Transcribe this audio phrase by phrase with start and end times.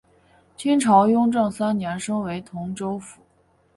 [0.57, 3.21] 清朝雍正三年升为同州府。